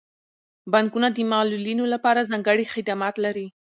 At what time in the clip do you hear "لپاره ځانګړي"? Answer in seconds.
1.93-2.65